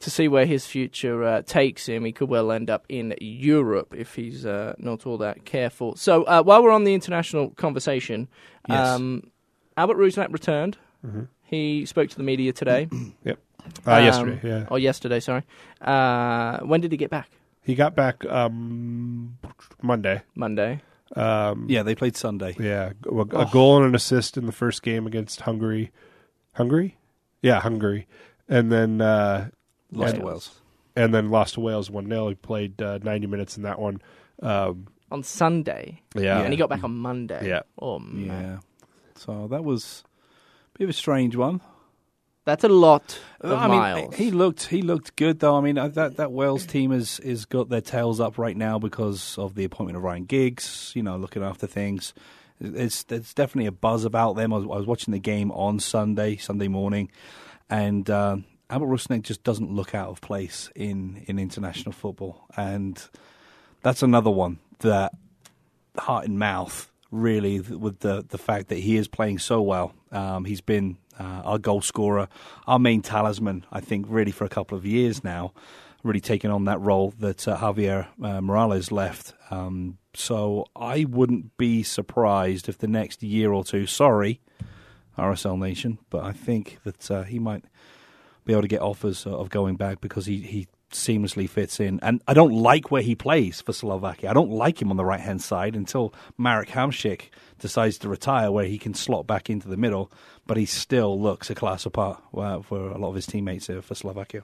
[0.00, 2.04] to see where his future uh, takes him.
[2.04, 5.94] He could well end up in Europe if he's uh, not all that careful.
[5.96, 8.28] So uh, while we're on the international conversation,
[8.68, 8.88] Yes.
[8.88, 9.30] um,
[9.76, 10.76] Albert Rusnak returned.
[11.06, 11.22] Mm-hmm.
[11.44, 12.88] He spoke to the media today.
[13.86, 14.66] Uh, Um, yesterday, yeah.
[14.70, 15.42] Or yesterday, sorry.
[15.80, 17.28] Uh, when did he get back?
[17.62, 19.38] He got back um,
[19.82, 20.22] Monday.
[20.34, 20.80] Monday.
[21.14, 22.56] Um, Yeah, they played Sunday.
[22.58, 23.44] yeah, a, a Oh.
[23.50, 25.90] goal and an assist in the first game against Hungary.
[26.54, 26.96] Hungary,
[27.40, 28.06] yeah, Hungary,
[28.48, 29.48] and then uh,
[29.90, 30.60] Lost to and, Wales.
[30.96, 34.00] and then lost to Wales one 0 He played uh, ninety minutes in that one.
[34.42, 36.00] Um, On Sunday.
[36.16, 37.46] yeah, And he got back on Monday.
[37.48, 37.60] Yeah.
[37.80, 38.26] Oh, man.
[38.26, 38.58] Yeah.
[39.14, 40.04] So that was
[40.74, 41.60] a bit of a strange one.
[42.44, 45.56] That's a lot of I mean, he looked he looked good though.
[45.56, 48.80] I mean, uh, that that Wales team has is got their tails up right now
[48.80, 50.92] because of the appointment of Ryan Giggs.
[50.96, 52.14] You know, looking after things.
[52.60, 54.52] It's there's definitely a buzz about them.
[54.52, 57.10] I was, I was watching the game on Sunday, Sunday morning,
[57.70, 58.36] and uh,
[58.70, 63.00] Albert Rusnak just doesn't look out of place in in international football, and
[63.82, 65.12] that's another one that
[65.96, 69.94] heart and mouth really with the the fact that he is playing so well.
[70.10, 72.28] Um, he's been uh, our goal scorer,
[72.66, 75.52] our main talisman, I think, really for a couple of years now.
[76.02, 79.34] Really taking on that role that uh, Javier uh, Morales left.
[79.50, 84.40] Um, so I wouldn't be surprised if the next year or two, sorry,
[85.16, 87.64] RSL Nation, but I think that uh, he might
[88.44, 91.98] be able to get offers of going back because he, he seamlessly fits in.
[92.02, 94.30] And I don't like where he plays for Slovakia.
[94.30, 98.50] I don't like him on the right hand side until Marek Hamšík decides to retire,
[98.50, 100.10] where he can slot back into the middle.
[100.46, 103.80] But he still looks a class apart uh, for a lot of his teammates here
[103.82, 104.42] for Slovakia.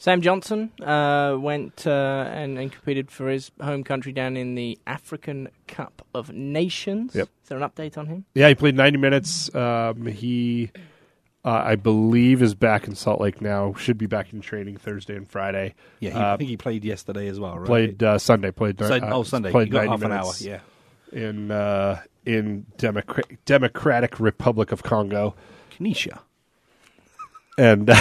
[0.00, 1.90] Sam Johnson uh, went uh,
[2.30, 7.14] and, and competed for his home country down in the African Cup of Nations.
[7.16, 7.28] Yep.
[7.42, 8.24] Is there an update on him?
[8.34, 8.48] yeah.
[8.48, 9.52] He played ninety minutes.
[9.54, 10.70] Um, he,
[11.44, 13.74] uh, I believe, is back in Salt Lake now.
[13.74, 15.74] Should be back in training Thursday and Friday.
[15.98, 17.66] Yeah, he, Uh, I think he played yesterday as well, right?
[17.66, 18.50] Played uh, Sunday.
[18.52, 19.50] Played Sun- uh, oh, Sunday.
[19.50, 20.20] Played He got 90 half an hour.
[20.22, 20.60] minutes Yeah.
[21.12, 25.34] in uh, in Democra- Democratic Republic of Congo,
[25.70, 26.20] Kenesha.
[27.56, 27.94] and I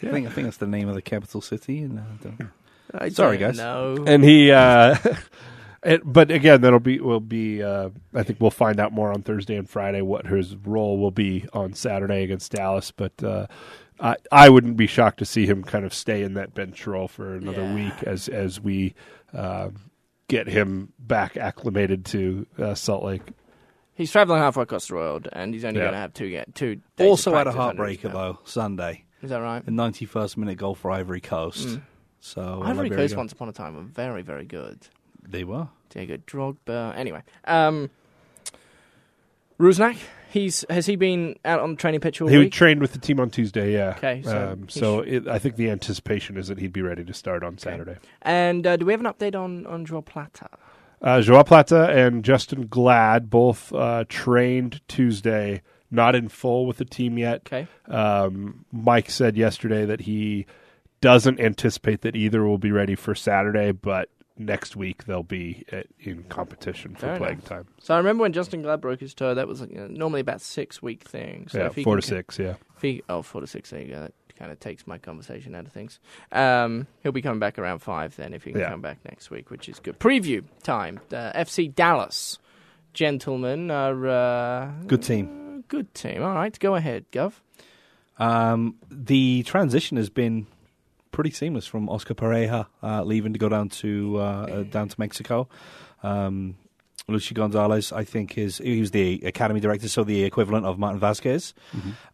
[0.00, 1.80] think I think that's the name of the capital city.
[1.80, 2.50] And uh, don't-
[2.92, 3.56] I Sorry, don't guys.
[3.58, 4.04] know.
[4.06, 4.50] and he.
[4.52, 4.96] Uh,
[5.82, 7.62] it, but again, that'll be will be.
[7.62, 11.10] Uh, I think we'll find out more on Thursday and Friday what his role will
[11.10, 12.90] be on Saturday against Dallas.
[12.92, 13.46] But uh,
[14.00, 17.08] I I wouldn't be shocked to see him kind of stay in that bench role
[17.08, 17.74] for another Yeah.
[17.74, 18.94] week as as we
[19.32, 19.70] uh,
[20.28, 23.22] get him back acclimated to uh, Salt Lake.
[23.94, 25.84] He's travelling halfway across the world, and he's only Yeah.
[25.86, 26.76] going to have two ga- two.
[26.96, 28.36] Days also of had a practice under his heartbreaker belt.
[28.44, 29.62] though Sunday, Is that right?
[29.66, 31.68] a 91st minute goal for Ivory Coast.
[31.68, 31.82] Mm.
[32.20, 34.80] So uh, Ivory Liberia Coast got- once upon a time were very very good.
[35.22, 35.68] They were.
[35.90, 36.96] Diego Drogba.
[36.96, 37.88] Anyway, um,
[39.60, 39.96] Rusnak.
[40.34, 42.52] He's has he been out on the training pitch all He week?
[42.52, 43.72] trained with the team on Tuesday.
[43.72, 43.94] Yeah.
[43.96, 47.04] Okay, so um, he so it, I think the anticipation is that he'd be ready
[47.04, 47.98] to start on Saturday.
[48.22, 50.48] and uh, do we have an update on on Joao Plata?
[51.00, 56.84] Uh, Joao Plata and Justin Glad both uh, trained Tuesday, not in full with the
[56.84, 57.42] team yet.
[57.46, 57.68] Okay.
[57.86, 60.46] Um, Mike said yesterday that he
[61.00, 65.86] doesn't anticipate that either will be ready for Saturday, but next week they'll be at,
[66.00, 67.44] in competition for Fair playing enough.
[67.48, 67.66] time.
[67.80, 69.34] So I remember when Justin Glad broke his toe.
[69.34, 71.46] That was like, uh, normally about six week thing.
[71.48, 72.38] So yeah, if he four can to six.
[72.38, 73.70] Yeah, If he, oh, four to six.
[73.70, 74.00] There you go.
[74.00, 76.00] That kind of takes my conversation out of things.
[76.32, 78.70] Um, he'll be coming back around five then if he can Yeah.
[78.70, 79.98] come back next week, which is good.
[80.00, 80.98] Preview time.
[81.12, 82.38] Uh, FC Dallas,
[82.92, 85.62] gentlemen, are uh, Good team.
[85.68, 86.22] Good team.
[86.22, 87.34] All right, go ahead, Gov.
[88.18, 90.46] Um, the transition has been
[91.14, 94.96] pretty seamless from Oscar Pareja uh, leaving to go down to uh, uh, down to
[94.98, 95.48] Mexico.
[96.02, 96.56] Um,
[97.08, 100.98] Luchi Gonzalez, I think, is he was the academy director, so the equivalent of Martin
[100.98, 101.54] Vasquez,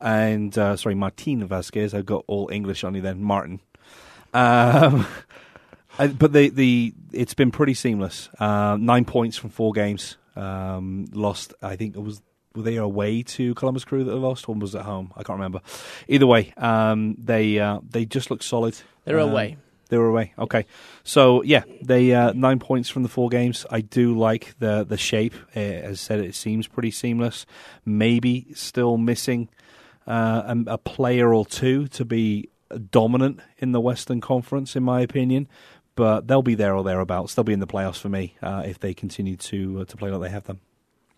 [0.00, 1.94] and uh, sorry, Martin Vasquez.
[1.94, 3.60] I've got all English on you then, Martin.
[4.34, 5.06] Um,
[5.98, 8.28] I, but the the it's been pretty seamless.
[8.38, 10.18] Uh, nine points from four games.
[10.36, 12.20] Um, lost, I think it was
[12.54, 15.12] were they away to Columbus Crew that they lost, or was at home?
[15.16, 15.60] I can't remember.
[16.08, 18.76] Either way, um, they uh, they just look solid.
[19.04, 19.56] They're Um, away.
[19.88, 20.32] They were away.
[20.38, 20.66] Okay,
[21.02, 23.66] so yeah, they uh, nine points from the four games.
[23.70, 25.34] I do like the the shape.
[25.54, 27.44] As I said, it seems pretty seamless.
[27.84, 29.48] Maybe still missing
[30.06, 32.50] uh, a, a player or two to be
[32.90, 35.48] dominant in the Western Conference, in my opinion.
[35.96, 37.34] But they'll be there or thereabouts.
[37.34, 40.10] They'll be in the playoffs for me uh, if they continue to uh, to play
[40.10, 40.60] like they have done.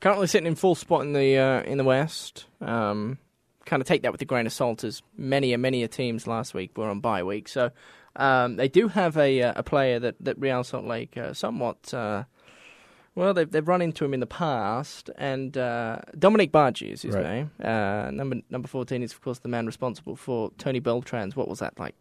[0.03, 2.47] Currently sitting in full spot in the uh, in the West.
[2.61, 3.19] Um,
[3.65, 6.27] kind of take that with a grain of salt, as many and many a teams
[6.27, 7.49] last week were on bye week.
[7.49, 7.71] So
[8.17, 11.95] um, they do have a uh, a player that that Real Salt Lake uh, somewhat.
[11.95, 12.25] Uh,
[13.15, 17.15] well, they've they've run into him in the past, and uh, Dominique Badji is his
[17.15, 17.23] Right.
[17.25, 17.51] name.
[17.63, 21.37] Uh, number number fourteen is of course the man responsible for Tony Beltran's.
[21.37, 21.95] What was that like?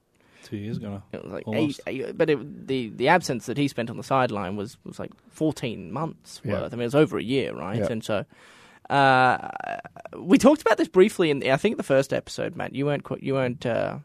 [0.43, 1.01] Two years ago.
[1.11, 4.03] It was like eight, eight, but it, the the absence that he spent on the
[4.03, 6.53] sideline was was like fourteen months Yeah.
[6.61, 6.73] worth.
[6.73, 7.77] I mean, it was over a year, right?
[7.79, 7.87] Yeah.
[7.91, 8.25] And so,
[8.89, 9.49] uh,
[10.17, 12.73] we talked about this briefly in I think the first episode, Matt.
[12.75, 13.99] You weren't quite, you weren't uh,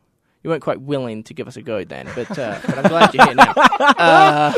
[0.44, 3.14] you weren't quite willing to give us a go then, but uh, but I'm glad
[3.14, 4.54] you're here now.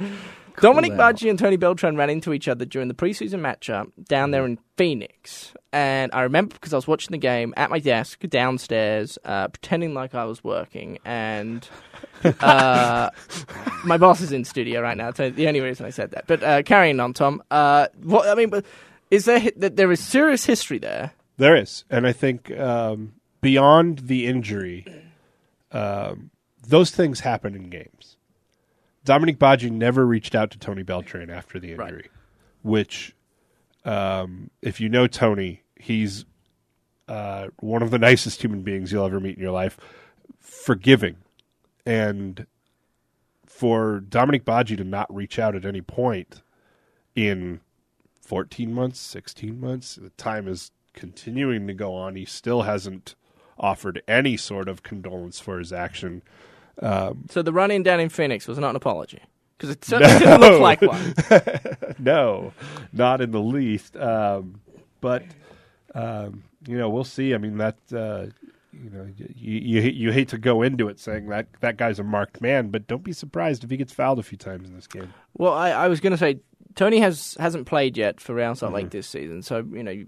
[0.58, 1.14] Uh, Dominic down.
[1.14, 4.58] Badji and Tony Beltran ran into each other during the preseason matchup down there in
[4.76, 5.52] Phoenix.
[5.72, 9.94] And I remember because I was watching the game at my desk downstairs, uh, pretending
[9.94, 10.98] like I was working.
[11.04, 11.68] And
[12.40, 13.10] uh,
[13.84, 15.12] my boss is in studio right now.
[15.12, 16.26] So the only reason I said that.
[16.26, 17.42] But uh, carrying on, Tom.
[17.50, 18.64] Uh, what I mean, but
[19.10, 21.12] is there that there is serious history there?
[21.36, 24.84] There is, and I think um, beyond the injury,
[25.70, 26.30] um,
[26.66, 28.17] those things happen in games.
[29.08, 31.88] Dominique Badji never reached out to Tony Beltran after the Right.
[31.94, 32.10] injury,
[32.60, 33.14] which,
[33.86, 36.26] um, if you know Tony, he's
[37.08, 39.78] uh, one of the nicest human beings you'll ever meet in your life,
[40.40, 41.16] forgiving,
[41.86, 42.46] and
[43.46, 46.42] for Dominique Badji to not reach out at any point
[47.14, 47.60] in
[48.20, 49.94] 14 months, 16 months.
[49.96, 52.14] The time is continuing to go on.
[52.14, 53.14] He still hasn't
[53.58, 56.20] offered any sort of condolence for his action.
[56.80, 59.20] So the run in down in Phoenix was not an apology
[59.56, 61.14] because it certainly didn't look like one.
[61.98, 62.52] no,
[62.92, 63.96] not in the least.
[63.96, 64.60] Um,
[65.00, 65.24] but
[65.94, 67.34] um, you know, we'll see.
[67.34, 68.26] I mean, that uh,
[68.72, 72.04] you know, you, you you hate to go into it saying that that guy's a
[72.04, 74.86] marked man, but don't be surprised if he gets fouled a few times in this
[74.86, 75.12] game.
[75.36, 76.40] Well, I, I was going to say
[76.74, 78.90] Tony has hasn't played yet for Real Salt Lake Mm-hmm.
[78.90, 80.06] this season, so you know you,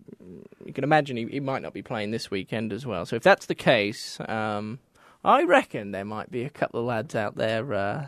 [0.65, 3.05] you can imagine he, he might not be playing this weekend as well.
[3.07, 4.79] So if that's the case, um,
[5.25, 8.07] I reckon there might be a couple of lads out there uh,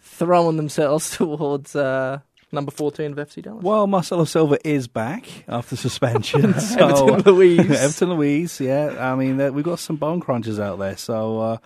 [0.00, 2.20] throwing themselves towards uh,
[2.52, 3.62] number fourteen of FC Dallas.
[3.64, 6.58] Well, Marcelo Silva is back after suspension.
[6.60, 7.58] so, Everton Luiz.
[7.70, 8.96] Everton Luiz, yeah.
[9.12, 10.96] I mean, uh, we've got some bone crunchers out there.
[10.96, 11.56] So, uh,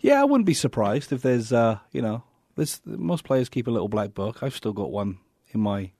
[0.00, 2.22] yeah, I wouldn't be surprised if there's, uh, you know,
[2.56, 4.42] there's, most players keep a little black book.
[4.42, 5.18] I've still got one
[5.52, 5.90] in my,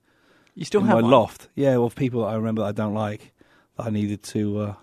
[0.55, 1.11] You still in have my one.
[1.11, 1.49] loft.
[1.55, 3.33] Yeah, of people that I remember that I don't like
[3.77, 4.75] that I needed to uh,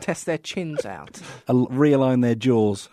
[0.00, 1.20] test their chins out.
[1.48, 2.88] al- realign their jaws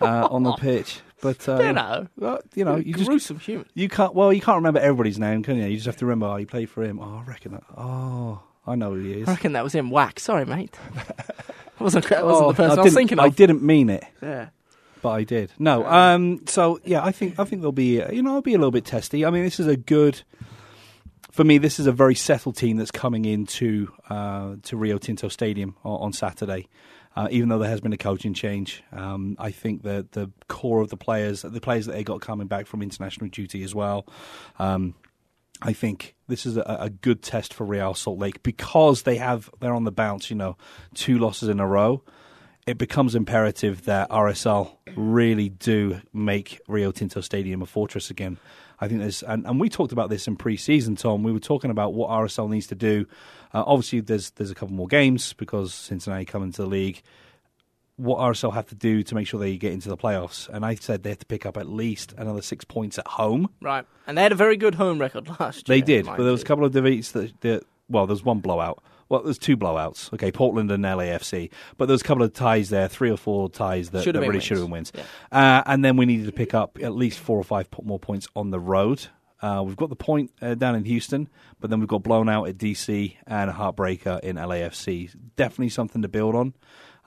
[0.00, 1.00] uh, on the pitch.
[1.20, 3.66] But, uh, you know, well, you know, you just gruesome human.
[3.74, 4.12] You can't.
[4.12, 5.66] Well, you can't remember everybody's name, can you?
[5.66, 6.26] You just have to remember.
[6.26, 6.98] Oh, you played for him.
[6.98, 7.62] Oh, I reckon that.
[7.76, 9.28] Oh, I know who he is.
[9.28, 9.90] I reckon that was him.
[9.90, 10.18] Whack.
[10.18, 10.74] Sorry, mate.
[11.78, 14.48] wasn't that wasn't Oh, the person I, was didn't- I didn't mean it, Yeah.
[15.00, 15.52] but I did.
[15.60, 15.86] No.
[15.86, 16.42] Um.
[16.46, 17.96] So yeah, I think I think there'll be.
[18.12, 19.24] You know, it'll be a little bit testy.
[19.24, 20.22] I mean, this is a good.
[21.32, 25.28] For me, this is a very settled team that's coming into uh, to Rio Tinto
[25.28, 26.68] Stadium on, on Saturday.
[27.16, 30.82] Uh, even though there has been a coaching change, um, I think that the core
[30.82, 34.06] of the players, the players that they got coming back from international duty as well,
[34.58, 34.94] um,
[35.62, 39.48] I think this is a, a good test for Real Salt Lake because they have
[39.60, 40.28] they're on the bounce.
[40.28, 40.58] You know,
[40.94, 42.02] two losses in a row.
[42.66, 48.38] It becomes imperative that RSL really do make Rio Tinto Stadium a fortress again.
[48.82, 51.22] I think there's, and, and we talked about this in pre-season, Tom.
[51.22, 53.06] We were talking about what RSL needs to do.
[53.54, 57.00] Uh, obviously, there's there's a couple more games because Cincinnati come into the league.
[57.94, 60.74] What RSL have to do to make sure they get into the playoffs, and I
[60.74, 63.50] said they have to pick up at least another six points at home.
[63.60, 63.86] Right.
[64.08, 65.76] And they had a very good home record last year.
[65.76, 68.82] They did, but there was a couple of defeats that, that well, there's one blowout.
[69.12, 70.10] Well, there's two blowouts.
[70.14, 73.90] Okay, Portland and LAFC, but there's a couple of ties there, three or four ties
[73.90, 74.90] that, that really should have been wins.
[74.94, 75.02] Yeah.
[75.30, 78.26] Uh, and then we needed to pick up at least four or five more points
[78.34, 79.08] on the road.
[79.42, 81.28] Uh, we've got the point uh, down in Houston,
[81.60, 85.14] but then we've got blown out at DC and a heartbreaker in LAFC.
[85.36, 86.54] Definitely something to build on.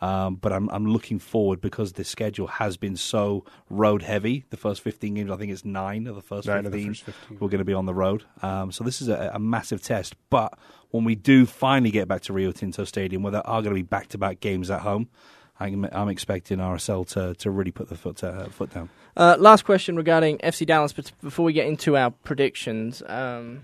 [0.01, 4.43] Um, but I'm, I'm looking forward because the schedule has been so road heavy.
[4.49, 6.93] The first 15 games, I think it's nine of the first Nine of the 15,
[6.93, 7.37] first 15.
[7.39, 8.23] we're going to be on the road.
[8.41, 10.15] Um, so this is a, a massive test.
[10.29, 10.57] But
[10.91, 13.79] when we do finally get back to Rio Tinto Stadium, where there are going to
[13.79, 15.07] be back to back games at home,
[15.59, 18.89] I'm, I'm expecting RSL to, to really put the foot, uh, foot down.
[19.15, 23.63] Uh, last question regarding FC Dallas, but before we get into our predictions, um,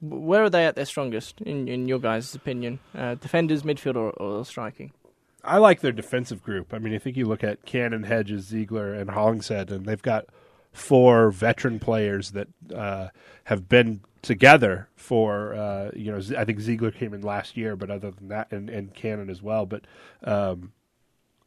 [0.00, 2.80] where are they at their strongest, in, in your guys' opinion?
[2.96, 4.92] Uh, defenders, midfield, or, or striking?
[5.44, 6.74] I like their defensive group.
[6.74, 10.26] I mean, I think you look at Cannon, Hedges, Ziegler, and Hollingshead, and they've got
[10.72, 13.08] four veteran players that uh,
[13.44, 16.20] have been together for uh, you know.
[16.36, 19.42] I think Ziegler came in last year, but other than that, and, and Cannon as
[19.42, 19.64] well.
[19.64, 19.84] But
[20.24, 20.72] um,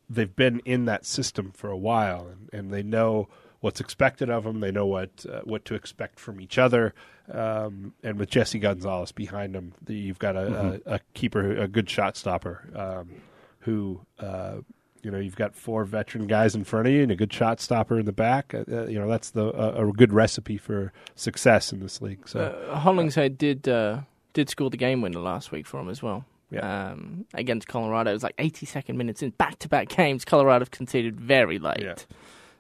[0.09, 3.27] they've been in that system for a while, and, and they know
[3.61, 4.59] what's expected of them.
[4.59, 6.93] They know what uh, what to expect from each other.
[7.31, 11.89] Um, and with Jesse Gonzalez behind them, you've got a, a, a keeper, a good
[11.89, 13.21] shot stopper, um,
[13.61, 14.55] who uh,
[15.03, 17.59] you know you've got four veteran guys in front of you and a good shot
[17.59, 18.53] stopper in the back.
[18.53, 22.27] Uh, uh, you know that's the a, a good recipe for success in this league.
[22.27, 24.01] So Uh, Hollingshead did uh,
[24.33, 26.25] did score the game winner last week for him as well.
[26.51, 26.89] Yeah.
[26.91, 30.25] Um, against Colorado, it was like 82nd minutes in back to back games.
[30.25, 31.79] Colorado have conceded very late.
[31.81, 31.95] Yeah.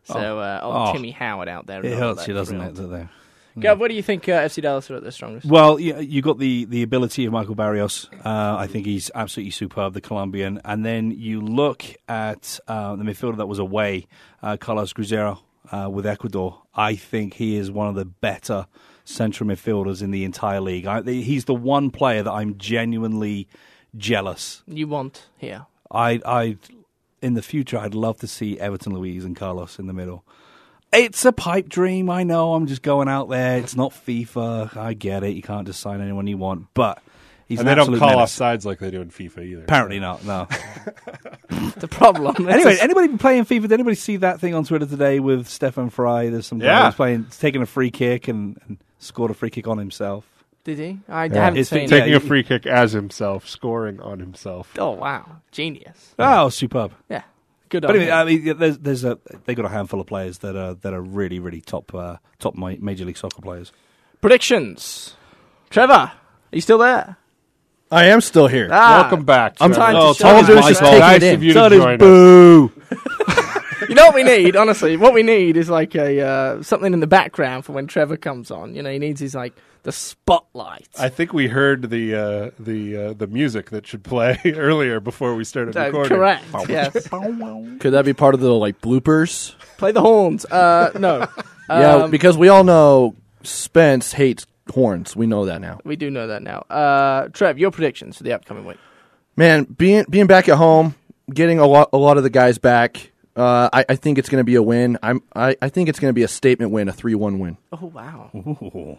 [0.03, 0.93] So, uh, old Oh.
[0.93, 1.85] Timmy Howard out there.
[1.85, 2.79] It hurts that you, doesn't thrilled.
[2.79, 2.81] it?
[2.81, 3.07] That they
[3.59, 5.45] Gav, what do you think uh, FC Dallas are at their strongest?
[5.45, 8.09] Well, you, you got the, the ability of Michael Barrios.
[8.23, 10.61] Uh, I think he's absolutely superb, the Colombian.
[10.63, 14.07] And then you look at uh, the midfielder that was away,
[14.41, 15.39] uh, Carlos Gruezo
[15.71, 16.61] uh, with Ecuador.
[16.73, 18.67] I think he is one of the better
[19.03, 20.85] central midfielders in the entire league.
[20.85, 23.47] I, he's the one player that I'm genuinely
[23.97, 24.63] jealous.
[24.67, 25.65] You want here?
[25.89, 26.57] I, I,
[27.21, 30.23] in the future, I'd love to see Everton Luiz and Carlos in the middle.
[30.93, 32.09] It's a pipe dream.
[32.09, 32.53] I know.
[32.53, 33.57] I'm just going out there.
[33.57, 34.75] It's not FIFA.
[34.75, 35.35] I get it.
[35.35, 36.67] You can't just sign anyone you want.
[36.73, 37.01] But
[37.47, 38.23] he's and an they don't absolute call menace.
[38.23, 39.63] off sides like they do in FIFA either.
[39.63, 40.23] Apparently not.
[40.25, 40.47] No.
[41.77, 42.47] The problem.
[42.47, 43.61] anyway, anybody been playing FIFA?
[43.63, 46.29] Did anybody see that thing on Twitter today with Stefan Frei?
[46.29, 46.85] There's some guy Yeah.
[46.87, 50.25] who's playing, taking a free kick and, and scored a free kick on himself.
[50.63, 50.99] did he?
[51.09, 51.45] I Yeah.
[51.45, 51.89] haven't It's seen been- it.
[51.89, 54.73] taking Yeah, a free kick as himself, scoring on himself.
[54.77, 56.13] Oh wow, genius!
[56.19, 56.91] Oh, superb.
[57.09, 57.23] Yeah,
[57.71, 57.81] good.
[57.81, 58.13] But anyway, him.
[58.13, 61.01] I mean, there's there's a they got a handful of players that are that are
[61.01, 63.71] really really top uh, top major league soccer players.
[64.21, 65.15] predictions.
[65.71, 66.11] Trevor, are
[66.51, 67.17] you still there?
[67.89, 68.69] I am still here.
[68.71, 69.57] Ah, Welcome back.
[69.59, 69.85] I'm Trevor.
[69.85, 70.87] time to Oh, show all I'm his doing is mic just off.
[70.89, 71.35] taking nice it in.
[71.35, 71.99] of you So to join us.
[71.99, 72.71] boo.
[73.89, 74.95] You know what we need, honestly?
[74.95, 78.49] What we need is like a uh, something in the background for when Trevor comes
[78.51, 78.75] on.
[78.75, 80.87] You know, he needs his like the spotlight.
[80.99, 85.35] I think we heard the uh, the uh, the music that should play earlier before
[85.35, 86.17] we started Uh, recording.
[86.17, 86.43] correct.
[86.69, 87.07] yes.
[87.09, 89.55] Could that be part of the like bloopers?
[89.77, 90.45] Play the horns.
[90.45, 91.27] Uh, no.
[91.69, 95.15] yeah, Um, because we all know Spence hates horns.
[95.15, 95.79] We know that now.
[95.83, 96.59] we do know that now.
[96.69, 98.77] Uh, Trev, your predictions for the upcoming week.
[99.35, 100.95] Man, being being back at home,
[101.33, 103.09] getting a lot a lot of the guys back.
[103.35, 104.99] Uh, I, I think it's going to be a win.
[105.01, 107.57] I'm I, I think it's going to be a statement win, a three one win.
[107.71, 108.97] Oh wow, Ooh.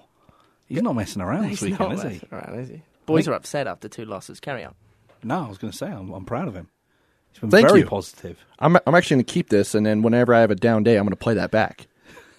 [0.72, 2.08] He's not messing around this He's weekend, not is he?
[2.08, 2.82] messing around, is he?
[3.06, 4.40] Boys are upset after two losses.
[4.40, 4.74] Carry on.
[5.22, 6.68] No, I was going to say I'm, I'm proud of him.
[7.30, 7.86] He's been Thank very you.
[7.86, 8.44] positive.
[8.58, 10.96] I'm I'm actually going to keep this, and then whenever I have a down day,
[10.96, 11.86] I'm going to play that back.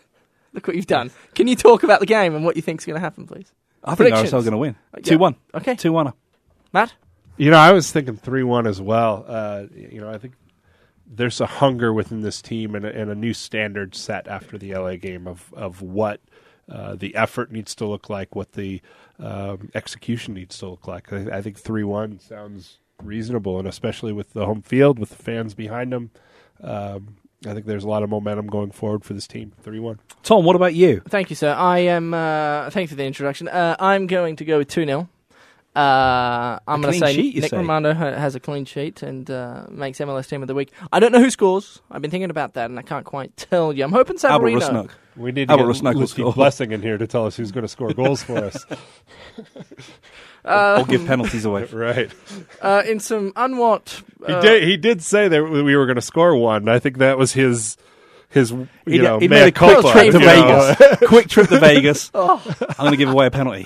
[0.54, 1.12] Look what you've done.
[1.36, 3.52] Can you talk about the game and what you think's going to happen, please?
[3.84, 4.30] I think Predictions.
[4.32, 4.76] RSL going to win.
[4.94, 5.04] Uh, yeah.
[5.04, 5.36] Two one.
[5.54, 5.76] Okay.
[5.76, 6.14] Two one.
[6.72, 6.94] Matt.
[7.38, 9.26] You know, I was thinking three one as well.
[9.28, 10.34] Uh, you know, I think
[11.08, 14.74] there's a hunger within this team and a, and a new standard set after the
[14.76, 16.22] LA game of of what
[16.70, 18.82] uh, the effort needs to look like, what the
[19.20, 21.12] um, execution needs to look like.
[21.12, 25.16] I, I think three one sounds reasonable, and especially with the home field, with the
[25.16, 26.12] fans behind them.
[26.62, 29.52] Um, I think there's a lot of momentum going forward for this team.
[29.62, 30.00] Three one.
[30.24, 31.02] Tom, what about you?
[31.10, 31.54] Thank you, sir.
[31.54, 32.14] I am.
[32.14, 33.48] Uh, thank you for the introduction.
[33.48, 35.10] Uh, I'm going to go with two 0
[35.76, 37.58] uh, I'm going to say sheet, Nick say?
[37.58, 40.72] Rimando has a clean sheet and uh, makes MLS Team of the Week.
[40.92, 41.82] I don't know who scores.
[41.90, 43.84] I've been thinking about that, and I can't quite tell you.
[43.84, 44.60] I'm hoping Albert Savarino.
[44.60, 44.90] Rusnak.
[45.16, 46.34] We need to Albert get Rusnak will Lucy score.
[46.34, 48.66] Blessing in here to tell us who's going to score goals for us.
[50.46, 51.64] or give penalties away.
[51.72, 52.12] right.
[52.62, 54.04] Uh, in some unwat.
[54.28, 54.64] He Uh, did.
[54.64, 56.68] He did say that we were going to score one.
[56.68, 57.78] I think that was his
[58.30, 60.20] his you He, know he made a quick trip to.
[60.20, 60.98] Vegas.
[61.08, 62.10] quick trip to Vegas.
[62.14, 62.42] Oh.
[62.70, 63.66] I'm going to give away a penalty.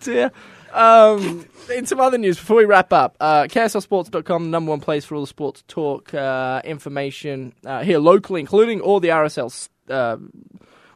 [0.00, 0.30] Dear.
[0.72, 5.04] Um, in some other news, before we wrap up, uh, KSLSports.com, the number one place
[5.04, 9.68] for all the sports talk uh, information uh, here locally, including all the RSLs.
[9.88, 10.16] Uh,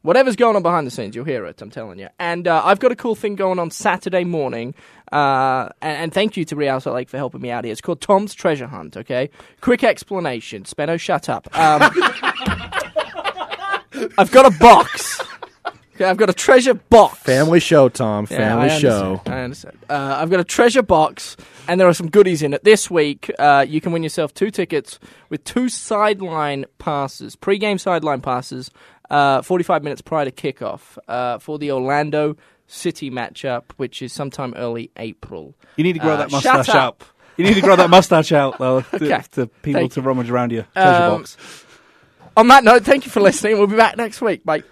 [0.02, 2.08] whatever's going on behind the scenes, you'll hear it, I'm telling you.
[2.18, 4.74] And uh, I've got a cool thing going on Saturday morning.
[5.10, 7.72] Uh, and, and thank you to Real Salt Lake for helping me out here.
[7.72, 9.30] It's called Tom's Treasure Hunt, okay?
[9.60, 10.64] Quick explanation.
[10.64, 11.48] Spenno, shut up.
[11.56, 11.82] Um,
[14.18, 15.20] I've got a box.
[15.94, 17.18] Okay, I've got a treasure box.
[17.20, 18.26] Family show, Tom.
[18.30, 19.22] Yeah, Family I show.
[19.26, 19.78] I understand.
[19.88, 21.36] Uh, I've got a treasure box,
[21.68, 22.64] and there are some goodies in it.
[22.64, 28.20] This week, uh, you can win yourself two tickets with two sideline passes, pre-game sideline
[28.20, 28.70] passes,
[29.10, 32.36] uh, 45 minutes prior to kickoff uh, for the Orlando
[32.66, 35.54] City matchup, which is sometime early April.
[35.76, 36.74] You need to grow Uh, that mustache up.
[36.74, 37.02] out.
[37.36, 39.22] You need to grow that mustache out, though, to, Okay.
[39.32, 40.06] to people Thank to you.
[40.06, 41.36] rummage around your treasure Um, box.
[42.36, 43.58] On that note, thank you for listening.
[43.58, 44.44] We'll be back next week.
[44.44, 44.64] Bye.